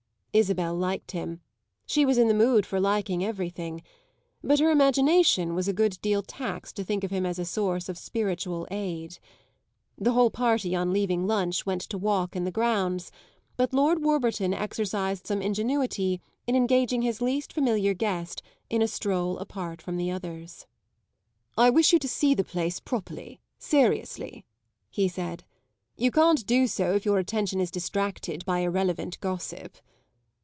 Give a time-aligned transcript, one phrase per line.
[0.33, 1.41] Isabel liked him
[1.85, 3.83] she was in the mood for liking everything;
[4.41, 7.89] but her imagination was a good deal taxed to think of him as a source
[7.89, 9.17] of spiritual aid.
[9.97, 13.11] The whole party, on leaving lunch, went to walk in the grounds;
[13.57, 19.37] but Lord Warburton exercised some ingenuity in engaging his least familiar guest in a stroll
[19.37, 20.65] apart from the others.
[21.57, 24.45] "I wish you to see the place properly, seriously,"
[24.89, 25.43] he said.
[25.97, 29.75] "You can't do so if your attention is distracted by irrelevant gossip."